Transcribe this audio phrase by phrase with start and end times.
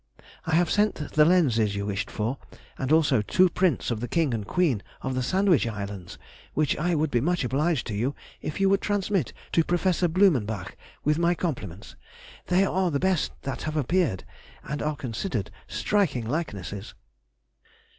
[0.47, 2.39] I have sent the lenses you wished for,
[2.79, 6.17] and also two prints of the king and queen of the Sandwich Islands,
[6.55, 9.83] which I would be much obliged to you if you would transmit to Prof.
[10.11, 11.95] Blumenbach, with my compliments.
[12.47, 14.23] They are the best that have appeared,
[14.63, 16.95] and are considered striking likenesses.